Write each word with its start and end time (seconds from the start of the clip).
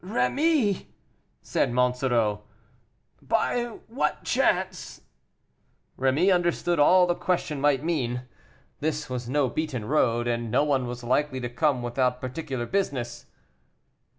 "Rémy," 0.03 0.87
said 1.43 1.71
Monsoreau, 1.71 2.41
"by 3.21 3.65
what 3.87 4.23
chance" 4.23 5.01
Rémy 5.99 6.33
understood 6.33 6.79
all 6.79 7.05
the 7.05 7.13
question 7.13 7.61
might 7.61 7.83
mean. 7.83 8.23
This 8.79 9.11
was 9.11 9.29
no 9.29 9.47
beaten 9.47 9.85
road, 9.85 10.27
and 10.27 10.49
no 10.49 10.63
one 10.63 10.87
was 10.87 11.03
likely 11.03 11.39
to 11.41 11.49
come 11.49 11.83
without 11.83 12.19
particular 12.19 12.65
business. 12.65 13.27